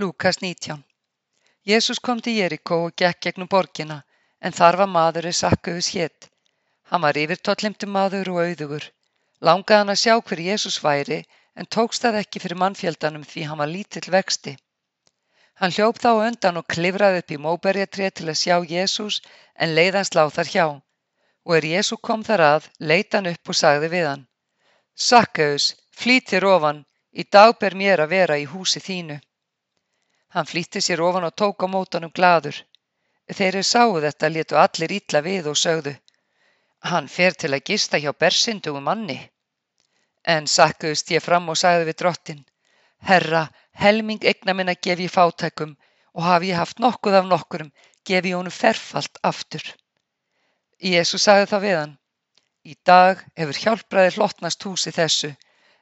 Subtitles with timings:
[0.00, 0.82] Lúkas 19
[1.70, 3.98] Jesús kom til Jerikó og gekk gegnum borgina,
[4.40, 6.28] en þar var maður er Sakkaus hét.
[6.88, 8.86] Hann var yfirtollimtur maður og auðugur.
[9.48, 11.20] Langaði hann að sjá hver Jesús væri,
[11.58, 14.56] en tókst það ekki fyrir mannfjöldanum því hann var lítill vexti.
[15.60, 19.20] Hann hljóp þá undan og klifraði upp í móberjatré til að sjá Jesús,
[19.54, 20.66] en leiðans láð þar hjá.
[21.44, 24.28] Og er Jesú kom þar að, leit hann upp og sagði við hann.
[24.96, 29.24] Sakkaus, flýtir ofan, í dag ber mér að vera í húsi þínu.
[30.34, 32.56] Hann flýtti sér ofan og tók á mótanum gladur.
[33.36, 35.94] Þeir eru sáu þetta létu allir ítla við og sögðu.
[36.90, 39.18] Hann fer til að gista hjá bersindugum manni.
[40.34, 42.44] En sakkuðust ég fram og sagði við drottin.
[43.10, 43.42] Herra,
[43.82, 45.76] helming egna minna gef ég fátækum
[46.14, 47.72] og hafi ég haft nokkuð af nokkurum,
[48.06, 49.64] gef ég honum ferfalt aftur.
[50.92, 51.94] Jésu sagði það við hann.
[52.70, 55.30] Í dag hefur hjálpraði hlottnast húsi þessu,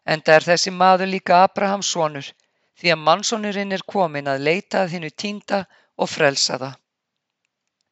[0.06, 2.28] en það er þessi maður líka Abrahams sonur,
[2.78, 5.64] því að mannsonurinn er komin að leita að hinnu týnda
[5.98, 6.76] og frelsa það.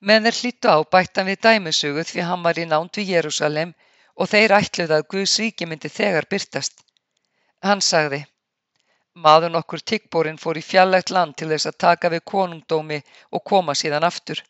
[0.07, 3.73] Menn þeir hlýttu á bættan við dæmisögu því hann var í nánd við Jérúsalem
[4.15, 6.85] og þeir ætluði að Guðs ríki myndi þegar byrtast.
[7.67, 8.21] Hann sagði,
[9.25, 13.01] maður nokkur tiggborinn fór í fjallægt land til þess að taka við konungdómi
[13.33, 14.43] og koma síðan aftur.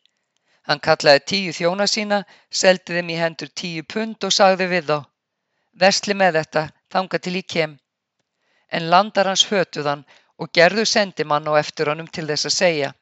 [0.67, 4.99] Hann kallaði tíu þjóna sína, seldi þeim í hendur tíu pund og sagði við þá,
[5.83, 6.63] versli með þetta,
[6.93, 7.77] þanga til í kem.
[8.75, 10.03] En landar hans hötuðan
[10.39, 12.95] og gerðu sendimann á eftir honum til þess að segja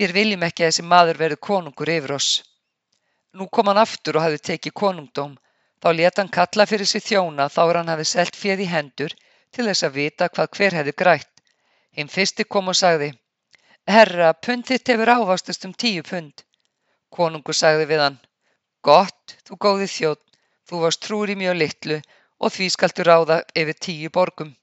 [0.00, 2.30] Við viljum ekki að þessi maður verði konungur yfir oss.
[3.38, 5.36] Nú kom hann aftur og hafði tekið konungdóm.
[5.82, 9.14] Þá let hann kalla fyrir sig þjóna þá er hann hafði selt fjöð í hendur
[9.54, 11.30] til þess að vita hvað hver hefði grætt.
[11.94, 13.12] Hinn fyrsti kom og sagði
[13.94, 16.42] Herra, pund þitt hefur ávastast um tíu pund.
[17.14, 18.18] Konungur sagði við hann
[18.82, 20.24] Gott, þú góði þjótt,
[20.66, 22.00] þú varst trúr í mjög litlu
[22.42, 24.56] og því skaltu ráða yfir tíu borgum.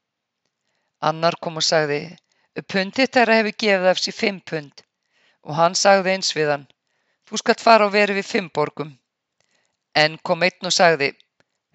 [1.09, 1.99] Annar kom og sagði,
[2.73, 4.83] pundið þeirra hefur gefið af sér fimm pund
[5.41, 6.65] og hann sagði eins við hann,
[7.27, 8.91] þú skalt fara og veri við fimm borgum.
[10.03, 11.09] En kom einn og sagði,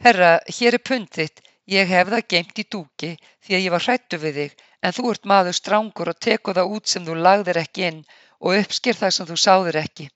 [0.06, 1.42] herra, hér er pundið,
[1.76, 5.10] ég hef það geimt í dúki því að ég var hrættu við þig, en þú
[5.12, 8.04] ert maður strángur og teku það út sem þú lagðir ekki inn
[8.40, 10.10] og uppskýr það sem þú sáðir ekki.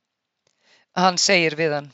[1.03, 1.91] Hann segir við hann,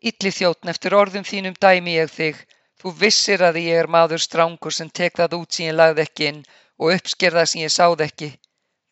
[0.00, 2.38] Ítli þjóttn eftir orðum þínum dæmi ég þig,
[2.80, 6.28] Þú vissir að ég er maður strángur sem tek það út sem ég lagði ekki
[6.30, 6.38] inn
[6.80, 8.28] og uppsker það sem ég sáð ekki.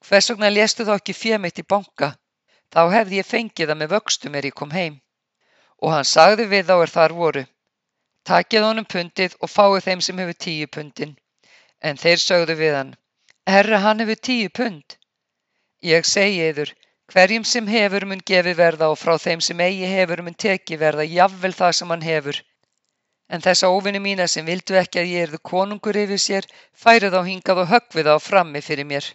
[0.04, 2.08] Hvers vegna léstu þá ekki fjö mitt í banka?
[2.74, 4.98] Þá hefði ég fengið það með vöxtum er ég kom heim.
[5.80, 7.44] Og hann sagði við þá er þar voru.
[8.28, 11.16] Takið honum pundið og fáið þeim sem hefur tíu pundin.
[11.80, 12.92] En þeir sögðu við hann.
[13.48, 14.98] Herra, hann hefur tíu pund.
[15.80, 16.74] Ég segi yður,
[17.08, 21.08] hverjum sem hefur mun gefi verða og frá þeim sem eigi hefur mun teki verða,
[21.08, 22.44] jafnvel það sem hann hefur
[23.28, 26.46] en þessa óvinni mína sem vildu ekki að ég erðu konungur yfir sér,
[26.84, 29.08] færið á hingað og höggvið á frammi fyrir mér.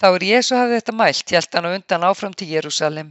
[0.00, 3.10] Þá er Jésu hafði þetta mælt, hjælt hann á undan áfram til Jérúsalem.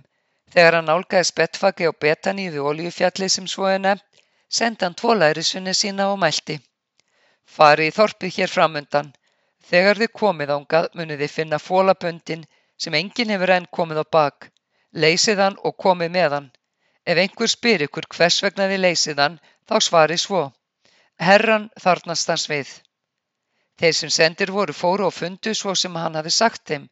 [0.54, 5.76] Þegar hann álgaði spettfaki á betani við oljufjallið sem svo er nefnt, sendi hann tvolærisunni
[5.78, 6.56] sína og mælti.
[7.58, 9.12] Farið í þorpið hér framundan.
[9.70, 12.48] Þegar þið komið ángað munið þið finna fólaböndin
[12.84, 14.50] sem enginn hefur enn komið á bak.
[15.04, 16.50] Leysið hann og komið með hann.
[17.06, 20.44] Ef einhver spyr ykkur hvers vegna þið leysið hann, Þá svari svo,
[21.22, 22.70] Herran þarnast hans við.
[23.80, 26.88] Þeir sem sendir voru fóru og fundu svo sem hann hafi sagt þeim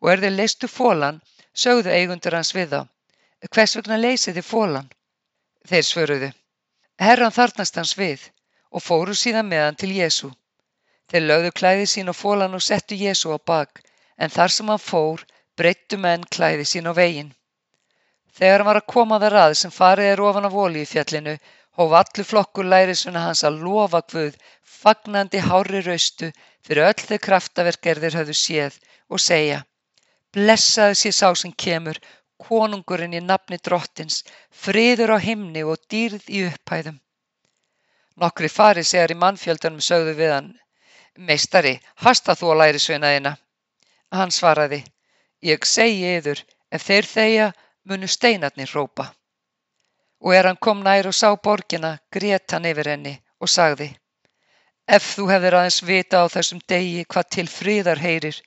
[0.00, 1.20] og er þeir leistu fólan,
[1.64, 2.80] sögðu eigundur hans við þá.
[3.52, 4.88] Hvers vegna leysið þið fólan?
[5.68, 6.30] Þeir svöruðu.
[7.04, 8.24] Herran þarnast hans við
[8.70, 10.32] og fóru síðan með hann til Jésu.
[11.12, 13.82] Þeir lögðu klæði sín á fólan og settu Jésu á bak,
[14.16, 15.26] en þar sem hann fór,
[15.58, 17.34] breyttu menn klæði sín á veginn.
[18.32, 21.34] Þegar hann var að koma þar að sem farið er ofan af ólíufjallinu,
[21.78, 24.34] hóf allur flokkur lærisveina hans að lofa Guð
[24.78, 26.28] fagnandi hárri raustu
[26.66, 29.60] fyrir öll þau kraftaverk er þeir höfðu séð og segja
[30.36, 31.98] Blessaðu sé sá sem kemur,
[32.44, 34.22] konungurinn í nafni drottins,
[34.64, 36.96] friður á himni og dýrð í upphæðum.
[38.22, 40.50] Nokkri farið segar í mannfjöldanum sögðu við hann,
[41.28, 43.34] meistari, hasta þú á lærisveinaðina?
[44.16, 44.80] Hann svaraði,
[45.52, 46.40] ég segi yður,
[46.72, 47.52] ef þeir þeia
[47.84, 49.12] munu steinarnir rópa
[50.22, 53.90] og er hann kom nær og sá borgina grét hann yfir henni og sagði
[54.96, 58.38] Ef þú hefðir aðeins vita á þessum degi hvað til friðar heyrir,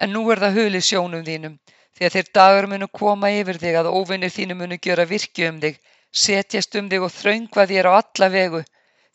[0.00, 1.58] en nú er það hulið sjónum þínum,
[1.94, 5.60] því að þeir dagar munu koma yfir þig að óvinnir þínu munu gjöra virki um
[5.64, 5.76] þig,
[6.24, 8.62] setjast um þig og þraungva þér á alla vegu,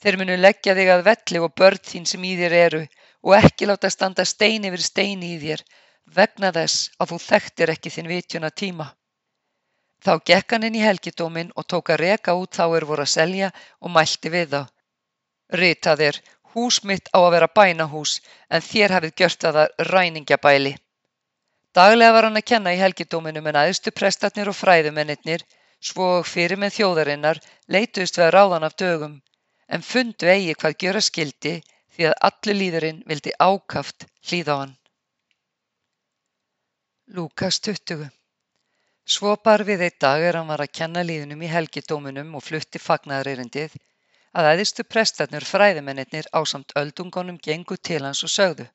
[0.03, 2.83] þeir munu leggja þig að velli og börn þín sem í þér eru
[3.23, 5.65] og ekki láta standa stein yfir stein í þér,
[6.05, 8.91] vegna þess að þú þekktir ekki þinn vitjuna tíma.
[10.03, 13.11] Þá gekk hann inn í helgidóminn og tók að reka út þá er voru að
[13.13, 14.61] selja og mælti við þá.
[15.61, 16.17] Ritað er,
[16.53, 18.17] hús mitt á að vera bænahús,
[18.51, 20.73] en þér hafið gjört að það ræningjabæli.
[21.73, 25.45] Daglega var hann að kenna í helgidóminum en æðstu prestarnir og fræðumennirnir,
[25.79, 27.39] svo fyrir með þjóðarinnar,
[27.75, 29.15] leituðust við að ráðan af dögum,
[29.67, 31.53] en fundu eigi hvað gjöra skildi
[31.95, 34.75] því að allur líðurinn vildi ákaft hlýða á hann.
[37.15, 38.11] Lúkas 20
[39.05, 42.79] Svo bar við eitt dag er hann var að kenna líðunum í helgidóminum og flutti
[42.79, 43.75] fagnaðarerindið
[44.39, 48.65] að æðistu prestarnir fræðimennir ásamt öldungunum gengu til hans og sögðu.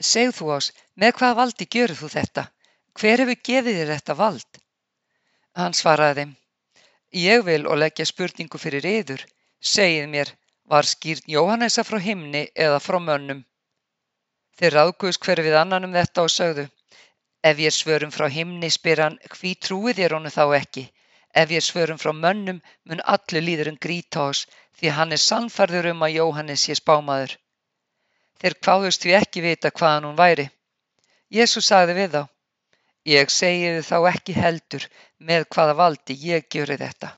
[0.00, 2.44] Segð þú ás, með hvað valdi gjörðu þú þetta?
[2.98, 4.60] Hver hefur gefið þér þetta vald?
[5.54, 6.34] Hann svaraði þeim,
[7.22, 9.22] ég vil og leggja spurningu fyrir yður,
[9.62, 10.32] segið mér,
[10.66, 13.44] var skýrt Jóhannesa frá himni eða frá mönnum?
[14.58, 16.66] Þeir ráðguðs hver við annan um þetta og sögðu,
[17.48, 20.82] Ef ég svörum frá himni spyr hann hví trúið þér honum þá ekki?
[21.40, 24.46] Ef ég svörum frá mönnum mun allur líðurinn gríta oss
[24.78, 27.34] því hann er sannfærður um að Jóhannes sé spámaður.
[28.40, 30.46] Þeir kváðust því ekki vita hvaðan hún væri.
[31.38, 32.22] Jésús sagði við þá,
[33.12, 34.86] ég segi þið þá ekki heldur
[35.18, 37.10] með hvaða valdi ég gjöri þetta.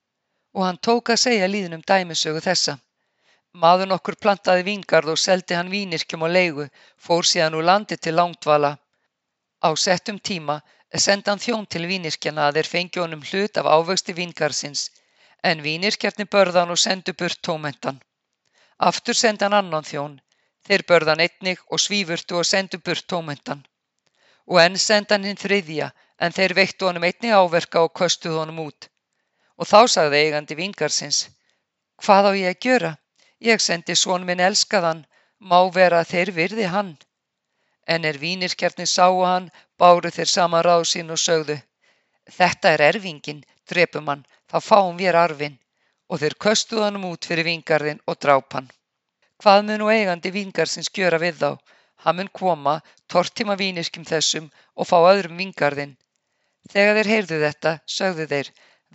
[0.56, 2.74] Og hann tók að segja líðunum dæmisögu þessa.
[3.62, 6.66] Maður nokkur plantaði vingarð og seldi hann vínirkjum og leigu,
[6.98, 8.74] fór síðan úr landi til langtvala
[9.66, 10.56] Á settum tíma
[11.04, 14.82] sendi hann þjón til vínyrkjana að þeir fengju honum hlut af ávöxti víngarsins,
[15.48, 17.98] en vínyrkjarnir börðan og sendu burt tómentan.
[18.88, 20.14] Aftur sendi hann annan þjón,
[20.66, 23.64] þeir börðan einnig og svífurtu og sendu burt tómentan.
[24.50, 25.90] Og enn sendi hann hinn þriðja,
[26.22, 28.88] en þeir veittu honum einnig áverka og köstuðu honum út.
[29.58, 31.24] Og þá sagði eigandi vingarsins,
[32.02, 32.92] hvað á ég að gjöra?
[33.50, 35.04] Ég sendi svon minn elskaðan,
[35.40, 36.96] má vera að þeir virði hann.
[37.94, 41.56] En er vínirkjarnir sáu hann, báru þeir saman ráð sín og sögðu,
[42.38, 45.58] þetta er erfingin, drepum hann, þá fáum við arfin,
[46.10, 48.68] og þeir köstuð hann út fyrir vingarðin og dráp hann.
[49.42, 51.50] Hvað mun nú eigandi vingarsins gjöra við þá?
[52.04, 52.74] Hann mun koma,
[53.12, 55.94] tortíma vínirkjum þessum og fá öðrum vingarðin.
[56.72, 58.50] Þegar þeir heyrðu þetta, sögðu þeir,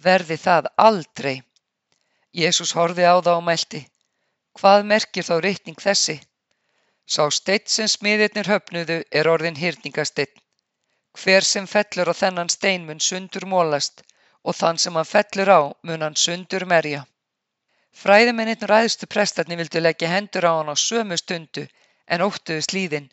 [0.08, 1.36] verði það aldrei.
[2.42, 3.82] Jésús horfi á það og mælti,
[4.60, 6.18] hvað merkir þá rytning þessi?
[7.12, 10.36] Sá steinn sem smiðirnir höfnuðu er orðinn hyrningasteinn.
[11.22, 14.04] Hver sem fellur á þennan stein mun sundur mólast
[14.48, 17.02] og þann sem hann fellur á mun hann sundur merja.
[18.04, 21.66] Fræðimennir ræðstu prestarnir vildu leggja hendur á hann á sömu stundu
[22.08, 23.12] en óttuðu slíðin.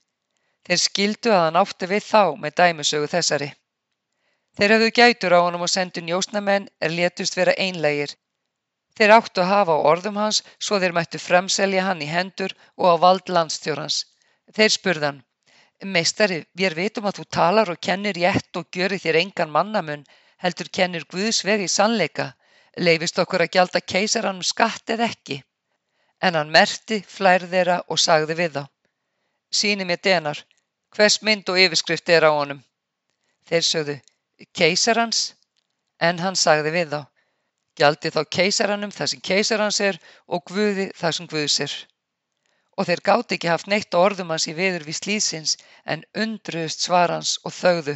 [0.66, 3.50] Þeir skildu að hann átti við þá með dæmusögu þessari.
[4.58, 8.14] Þeir hafðu gætur á honum og sendu njósnamenn er létust vera einlegir
[8.98, 12.86] Þeir áttu að hafa á orðum hans svo þeir mættu fremselja hann í hendur og
[12.90, 13.98] á vald landstjórans.
[14.56, 15.20] Þeir spurðan,
[15.96, 20.02] meistari, við vitum að þú talar og kennir rétt og gjörir þér engan mannamun,
[20.42, 22.32] heldur kennir Guðs vegi sannleika,
[22.76, 25.38] leifist okkur að gjalda keisaranum skatt eða ekki.
[26.22, 28.64] En hann merti flærð þeirra og sagði við þá,
[29.54, 30.42] síni mér denar,
[30.96, 32.64] hvers mynd og yfirskrift er á honum?
[33.46, 33.96] Þeir sögðu,
[34.58, 35.22] keisarans?
[36.02, 37.00] En hann sagði við þá,
[37.78, 41.74] Gjaldið þá keisaranum það sem keisarans er og Guði það sem Guðs er.
[42.78, 47.36] Og þeir gátt ekki haft neitt orðum hans í veður við slísins en undruðust svarans
[47.44, 47.94] og þögðu.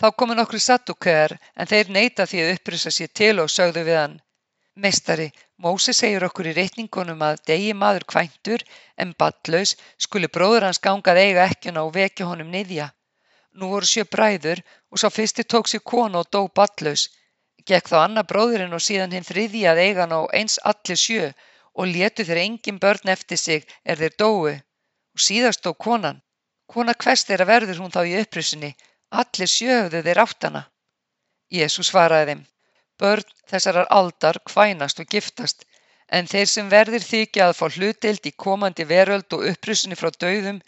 [0.00, 3.98] Þá komu nokkru sattúkæðar en þeir neyta því að upprýsa sér til og sögðu við
[4.00, 4.20] hann.
[4.84, 5.28] Mestari,
[5.62, 8.64] Mósi segir okkur í reikningunum að degi maður kvæntur
[9.04, 12.88] en ballaus skuli bróður hans gangað eiga ekkjuna og vekja honum niðja.
[13.56, 17.10] Nú voru sjö bræður og sá fyrsti tók sér konu og dó ballaus
[17.70, 21.30] Gekk þá annar bróðirinn og síðan hinn þriðji að eiga hann á eins allir sjö
[21.78, 24.54] og létu þeir engin börn eftir sig er þeir dói
[25.14, 26.22] og síðast dó konan.
[26.72, 28.72] Kona hvers þeirra verður hún þá í upprissinni,
[29.20, 30.62] allir sjö höfðu þeir áttana.
[31.52, 32.42] Jésu svaraði þeim,
[33.00, 35.66] börn þessarar aldar kvænast og giftast,
[36.08, 40.62] en þeir sem verðir þykja að fá hlutild í komandi veröld og upprissinni frá dauðum,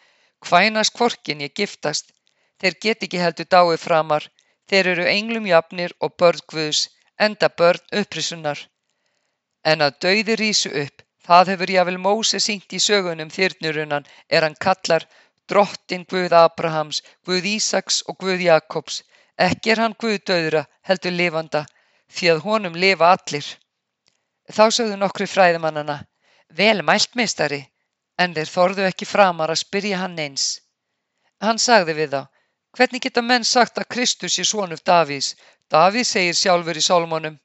[0.44, 2.12] kvænast kvorkin ég giftast,
[2.60, 4.28] þeir get ekki heldur dái framar,
[4.70, 6.88] Þeir eru englum jafnir og börn Guðs,
[7.26, 8.60] enda börn upprisunnar.
[9.64, 14.56] En að dauði rísu upp, það hefur jáfnvel Móse sýnt í sögunum þyrnurunan er hann
[14.66, 15.06] kallar
[15.48, 19.02] drottin Guð Abrahams, Guð Ísaks og Guð Jakobs.
[19.48, 21.64] Ekki er hann Guð döðra, heldur lifanda,
[22.08, 23.46] því að honum lifa allir.
[24.52, 25.98] Þá sögðu nokkru fræðimannana,
[26.60, 27.62] vel mæltmeistari,
[28.18, 30.60] en þeir þorðu ekki framar að spyrja hann eins.
[31.42, 32.20] Hann sagði við þá,
[32.74, 35.34] Hvernig geta menn sagt að Kristus sé sonur Davís?
[35.70, 37.36] Davís segir sjálfur í sálmónum.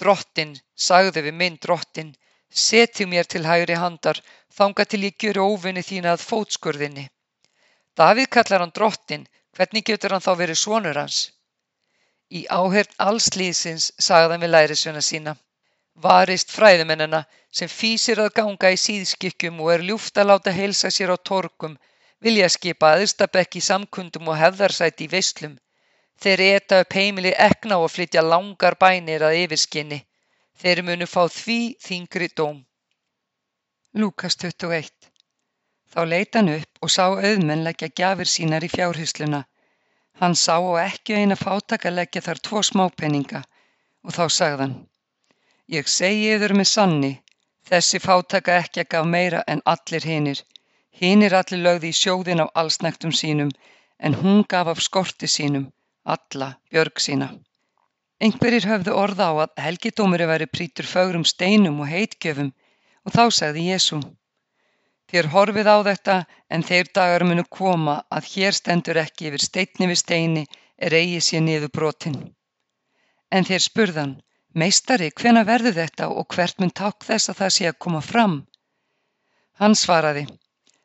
[0.00, 0.54] Drottin,
[0.86, 2.14] sagði við minn drottin,
[2.48, 4.20] seti mér til hægri handar,
[4.56, 7.04] þanga til ég gjöru óvinni þína að fótskurðinni.
[8.00, 11.20] Davíð kallar hann drottin, hvernig getur hann þá verið sonur hans?
[12.32, 15.36] Í áhert allslýsins sagði hann við lærisuna sína.
[16.06, 21.12] Varist fræðumennina sem fýsir að ganga í síðskikkjum og er ljúft að láta heilsa sér
[21.12, 21.76] á torkum
[22.24, 25.56] vilja skipa aðstabekk í samkundum og hefðarsæti í veislum.
[26.22, 29.98] Þeir eta upp heimili ekna og flytja langar bænir að yfirskinni.
[30.60, 32.62] Þeir munu fá því þingri dóm.
[34.00, 35.10] Lúkas 21
[35.94, 39.44] Þá leita hann upp og sá auðmenn leggja gjafir sínar í fjárhysluna.
[40.20, 43.42] Hann sá og ekki eina fátaka leggja þar tvo smápenninga
[44.04, 44.74] og þá sagðan
[45.76, 47.12] Ég segi yður með sanni,
[47.68, 50.42] þessi fátaka ekki gaf meira en allir hinir.
[51.00, 53.50] Hinir allir lögði í sjóðin á allsnægtum sínum,
[53.98, 55.66] en hún gaf af skorti sínum,
[56.14, 57.28] alla björg sína.
[58.22, 62.52] Einhverjir höfðu orða á að helgidómuri væri prítur fögrum steinum og heitgjöfum
[63.04, 63.98] og þá sagði Jésu.
[65.10, 66.14] Þér horfið á þetta
[66.54, 70.44] en þeir dagar munu koma að hér stendur ekki yfir steinni við steini
[70.78, 72.16] er eigi sér niður brotin.
[73.34, 74.14] En þeir spurðan,
[74.54, 78.38] meistari, hvena verður þetta og hvert mun takk þess að það sé að koma fram?
[79.60, 80.24] Hann svaraði,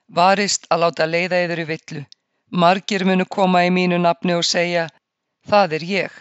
[0.09, 2.03] varist að láta leiða yður í villu.
[2.49, 4.87] Margir munu koma í mínu nafni og segja,
[5.45, 6.15] það er ég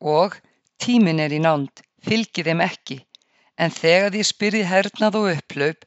[0.00, 0.36] og
[0.80, 2.98] tímin er í nánd, fylgi þeim ekki.
[3.60, 5.84] En þegar því spyrði hernað og upplaup,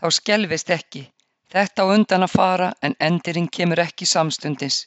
[0.00, 1.04] þá skelvist ekki.
[1.50, 4.86] Þetta á undan að fara en endirinn kemur ekki samstundis.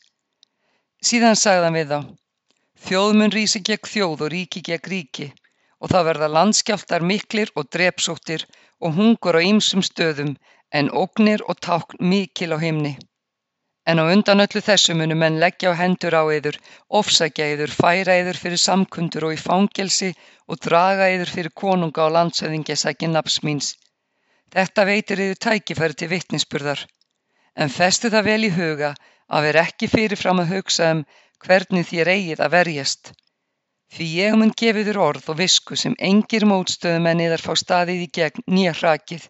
[1.04, 2.00] Síðan sagðan við þá,
[2.88, 5.28] þjóð mun rísi gegn þjóð og ríki gegn ríki
[5.84, 8.46] og það verða landskjálftar miklir og drepsóttir
[8.80, 10.38] og hungur á ýmsum stöðum
[10.80, 12.94] en ógnir og tákn mikil á himni.
[13.90, 16.58] En á undan öllu þessu munu menn leggja á hendur á yður,
[17.00, 20.12] ofsækja yður, færa yður fyrir samkundur og í fangelsi
[20.48, 23.74] og draga yður fyrir konunga og landsöðingja sækinn nafsmýns.
[24.56, 26.86] Þetta veitir yður tækifæri til vittnisspurðar.
[27.60, 28.94] En festu það vel í huga
[29.28, 31.04] að vera ekki fyrirfram að hugsa um
[31.44, 33.14] hvernig þér eigið að verjast.
[33.94, 38.12] Því ég mun gefi þér orð og visku sem engir mótstöðumenn yðar fá staðið í
[38.18, 39.28] gegn nýja hrakið.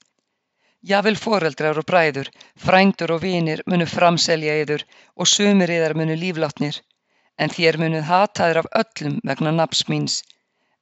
[0.90, 2.28] Jafnvel foreldrar og bræður,
[2.60, 4.82] frændur og vinir munu framselja yður
[5.16, 6.80] og sumir yðar munu líflátnir,
[7.40, 10.18] en þér munuð hataður af öllum vegna naps míns,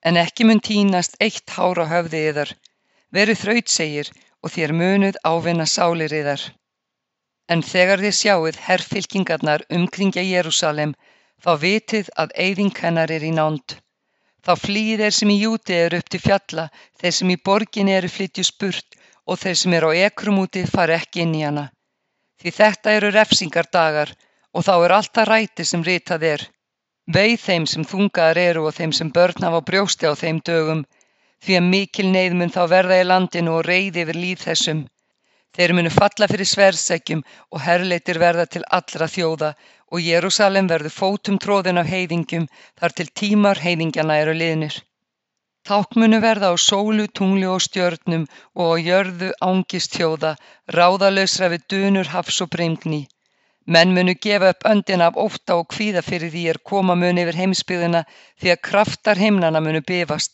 [0.02, 2.54] en ekki mun tínast eitt hár á höfði yðar,
[3.14, 4.10] verið þrautsegir
[4.42, 6.48] og þér munuð ávinna sálir yðar.
[7.54, 10.96] En þegar þið sjáuð herrfylkingarnar umkringja Jérúsalem,
[11.46, 13.78] þá vitið að eyðing hennar er í nánd.
[14.42, 16.68] Þá flýið þeir sem í júti eru upp til fjalla,
[16.98, 18.98] þeir sem í borginni eru flytju spurt
[19.32, 21.66] og þeir sem eru á ekrum úti fari ekki inn í hana.
[22.42, 24.16] Því þetta eru refsingardagar
[24.52, 26.48] og þá er allt það ræti sem ritað er.
[27.16, 30.82] Veið þeim sem þungaðar eru og þeim sem börn hafa brjósti á þeim dögum,
[31.44, 34.84] því að mikil neyð mun þá verða í landinu og reyði yfir líð þessum.
[35.56, 39.50] Þeir munu falla fyrir sverðsækjum og herleitir verða til allra þjóða
[39.92, 42.48] og Jérúsalem verður fótum tróðin af heiðingjum
[42.80, 44.78] þar til tímar heiðingjana eru liðnir.
[45.70, 48.24] Tákn munu verða á sólu, tungli og stjörnum
[48.60, 50.32] og á jörðu ángist þjóða,
[50.76, 53.02] ráðalausra við dunur hafs og brengni.
[53.74, 57.38] Menn munu gefa upp öndina af ótta og kvíða fyrir því er koma muni yfir
[57.42, 58.02] heimsbyðina
[58.42, 60.34] því að kraftar heimnana munu bifast.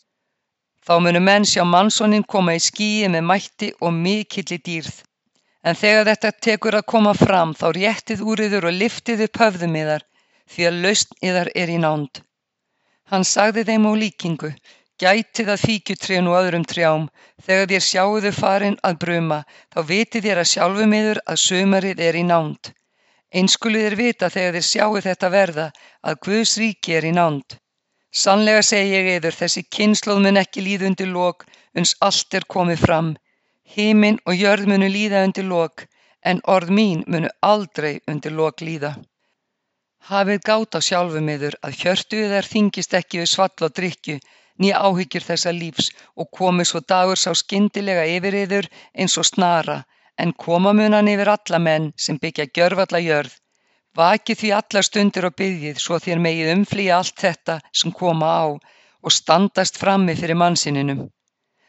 [0.86, 5.02] Þá munu menn sjá mannsónin koma í skíi með mætti og mikilli dýrð.
[5.62, 10.08] En þegar þetta tekur að koma fram þá réttið úriður og liftið upp höfðum yðar
[10.48, 12.22] því að lausn yðar er í nánd.
[13.12, 14.50] Hann sagði þeim á líkingu,
[14.98, 17.04] Gætið að fíkjutrénu og öðrum trjám,
[17.46, 19.36] þegar þér sjáu þau farin að bruma,
[19.72, 22.70] þá vitið þér að sjálfum yður að sumarið er í nánd.
[23.30, 25.66] Eins skuluð þér vita þegar þér sjáu þetta verða,
[26.02, 27.58] að Guðs ríki er í nánd.
[28.10, 31.44] Sannlega segi ég yður, þessi kynnslóð mun ekki líða undir lok,
[31.78, 33.12] uns allt er komið fram.
[33.74, 35.84] Híminn og jörð munu líða undir lok,
[36.24, 38.96] en orð mín munu aldrei undir lok líða.
[40.10, 44.18] Hafið gát á sjálfum yður að hjörtuð þær þingist ekki við svall og drikju,
[44.62, 49.78] né áhyggjur þessa lífs og komi svo dagur sá skyndilega yfir yður eins og snara,
[50.22, 53.34] en koma munan yfir alla menn sem byggja gjörfalla jörð.
[53.98, 58.46] Vakið því alla stundir og byggjið svo þér megið umflýja allt þetta sem koma á
[58.48, 61.06] og standast frammi fyrir mannsininum.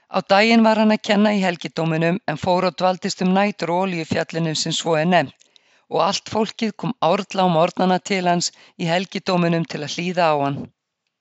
[0.09, 3.83] Á daginn var hann að kenna í helgidóminum en fór og dvaldist um nætur og
[3.85, 5.49] oljufjallinum sem svo er nefnt
[5.89, 10.35] og allt fólkið kom árla á mornana til hans í helgidóminum til að hlýða á
[10.43, 10.59] hann.